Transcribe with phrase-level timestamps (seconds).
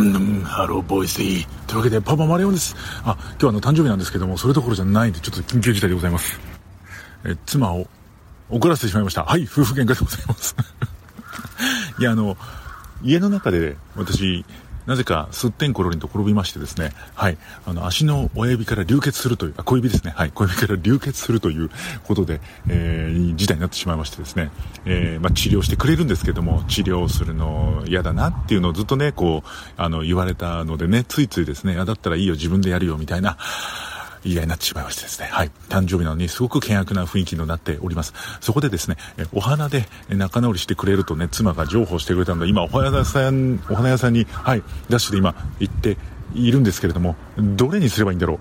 [0.00, 2.74] ん、ハロー Voicy というわけで、パパマリオンです。
[3.04, 6.40] あ、今日はあの、誕生日なんですけども、それどころじゃないんで、ちょっと緊急事態でございます。
[7.24, 7.86] え、妻を
[8.48, 9.24] 怒らせてしまいました。
[9.24, 10.56] はい、夫婦喧嘩でございます。
[11.98, 12.36] いや、あの、
[13.02, 14.44] 家の中で私、
[14.90, 21.70] なぜかすってんころりんと転びましてですね、はい、あの、足の親指から流血するという、あ、小指ですね、はい、小指から流血するという
[22.08, 24.50] ことで、えー、事態になってしまいましてですね、
[24.86, 33.38] えー、まあ、治療してくれるんですけども、治療するの嫌だなっていうのをずっとね、こう、あの、言われたのでね、ついついですね、嫌だったらいいよ、自分でやるよ、みたいな、
[34.24, 38.12] 言いになってしまいましてですね、はい、誕生日なのにすごく険悪な雰囲気になっております。
[38.40, 38.96] そこでですね、
[39.32, 45.96] お花で仲直りしてくれるとね、妻が譲歩してくれたので、今お花屋さん、お花屋さんに、はい、ダッシュで今行って
[46.34, 48.38] いるんですけれども、どれにすればいいんだろ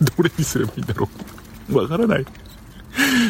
[0.00, 0.04] う？
[0.16, 1.08] どれにすればいいんだろ
[1.70, 1.78] う？
[1.78, 2.26] わからない。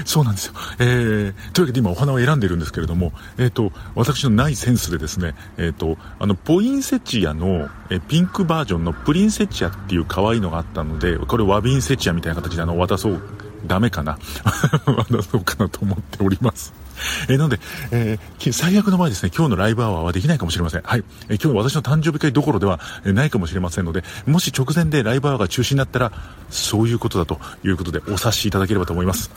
[0.05, 0.55] そうなんですよ。
[0.79, 13.23] えー、というわけで今お花を選んでいるんですけれども、えっ、ー、と、私のないセンスでですね、えっ、ー、と、あの、ポインセチアの、えピンクバージョンのプリンセチアっていう可愛いのがあったので、これワビンセチアみたいな形であの、渡そう。
[13.67, 14.19] ダメかな
[14.87, 16.75] 渡そうかなと思っております。
[17.29, 20.83] えー、なので、えー、最悪の場合ですね、今日のライブアワーはできないかもしれません。
[20.83, 21.05] はい。
[21.29, 26.13] えー、今日私の誕生日会どころではないかもしれませんので、もし直前でライブアワーが中止になったら、
[26.51, 29.31] そういうことだということでお察しいただければと思います。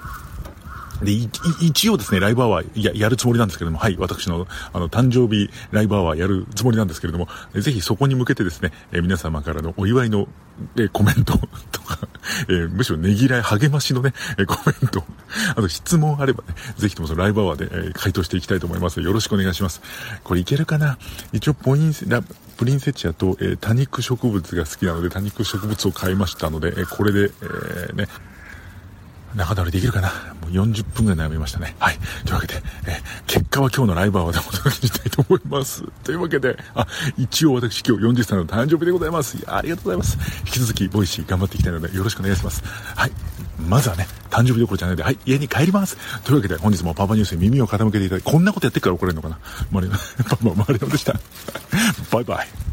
[1.03, 1.11] で、
[1.61, 10.27] 一応ですね、ライブアワーややるつもりなんですけれども、はい、私の、あの、誕生日ライブアワーやるつもりなんですけれども、ぜひそこに向けてですね、え皆様からのお祝いの、
[10.77, 11.37] えコメント
[11.71, 11.99] とか、
[12.49, 15.03] えむしろねぎらい、励ましのね、えコメント、
[15.51, 19.01] あと質問あればね、ぜひともそのライブアワーで、え回答していきたいと思います。
[19.01, 19.81] よろしくお願いします。
[20.23, 20.97] これいけるかな？
[21.33, 22.05] 一応ポインセ、
[22.57, 28.07] プリンセチアと、え多肉植物が好きなので、多肉植物を買いましたので、えこれで、えー、ね、
[29.35, 30.09] 仲直りできるかな？
[30.41, 31.75] もう40分ぐらい悩みましたね。
[31.79, 31.97] はい。
[32.23, 35.83] というわけで、え結果は今日のライブアワーでお届けしたいと思います。
[36.03, 39.37] というわけで、あ、一応私今日40歳の誕生日でございます。
[39.37, 40.17] いや、ありがとうございます。
[40.45, 42.63] 引き続き、 Voicy 頑張っていきたいので、よろしくお願いします。
[42.63, 43.11] はい。
[43.65, 45.97] まずはね、誕生日どころじゃないで、はい、家に帰ります。
[46.23, 49.39] というわけで、本日もパパニュースに耳を傾けていただき、こんなことやってから怒られるのかな
[49.71, 49.91] マリオ、
[50.23, 51.13] パパ、マリオでした。
[52.11, 52.64] バイバイ。